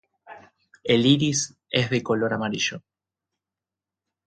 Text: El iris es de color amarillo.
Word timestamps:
El 0.83 1.05
iris 1.05 1.55
es 1.69 1.91
de 1.91 2.01
color 2.01 2.33
amarillo. 2.33 2.81